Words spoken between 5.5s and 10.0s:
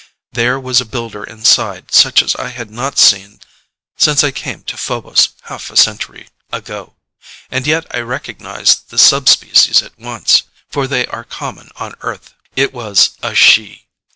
a century ago, and yet I recognized the subspecies at